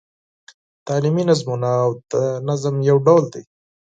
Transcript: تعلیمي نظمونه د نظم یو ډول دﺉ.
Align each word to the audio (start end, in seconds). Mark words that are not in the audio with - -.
تعلیمي 0.87 1.23
نظمونه 1.29 1.71
د 2.11 2.13
نظم 2.47 2.75
یو 2.89 2.97
ډول 3.05 3.23
دﺉ. 3.33 3.43